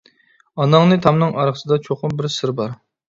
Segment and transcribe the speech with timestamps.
[0.63, 0.97] ئاناڭنى.
[1.07, 2.73] تامنىڭ ئارقىسىدا چوقۇم بىر سىر بار.